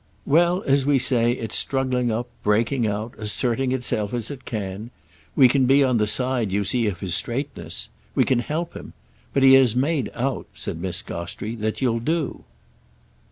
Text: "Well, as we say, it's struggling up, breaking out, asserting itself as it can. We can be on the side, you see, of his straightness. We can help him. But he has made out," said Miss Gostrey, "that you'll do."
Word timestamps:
"Well, 0.25 0.63
as 0.63 0.83
we 0.83 0.97
say, 0.97 1.33
it's 1.33 1.55
struggling 1.55 2.09
up, 2.09 2.27
breaking 2.41 2.87
out, 2.87 3.13
asserting 3.19 3.71
itself 3.71 4.15
as 4.15 4.31
it 4.31 4.45
can. 4.45 4.89
We 5.35 5.47
can 5.47 5.67
be 5.67 5.83
on 5.83 5.97
the 5.97 6.07
side, 6.07 6.51
you 6.51 6.63
see, 6.63 6.87
of 6.87 7.01
his 7.01 7.13
straightness. 7.13 7.89
We 8.15 8.23
can 8.23 8.39
help 8.39 8.73
him. 8.73 8.93
But 9.31 9.43
he 9.43 9.53
has 9.53 9.75
made 9.75 10.09
out," 10.15 10.47
said 10.55 10.81
Miss 10.81 11.03
Gostrey, 11.03 11.53
"that 11.57 11.83
you'll 11.83 11.99
do." 11.99 12.45